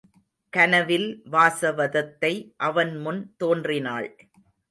கனவில் 0.53 1.05
வாசவதத்தை 1.31 2.31
அவன் 2.67 2.93
முன்பு 2.97 3.29
தோன்றினாள். 3.37 4.09